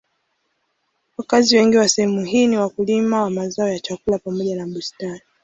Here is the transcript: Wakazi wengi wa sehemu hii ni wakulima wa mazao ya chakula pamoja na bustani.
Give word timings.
Wakazi 1.17 1.57
wengi 1.57 1.77
wa 1.77 1.89
sehemu 1.89 2.25
hii 2.25 2.47
ni 2.47 2.57
wakulima 2.57 3.21
wa 3.23 3.29
mazao 3.29 3.67
ya 3.69 3.79
chakula 3.79 4.19
pamoja 4.19 4.55
na 4.55 4.67
bustani. 4.67 5.21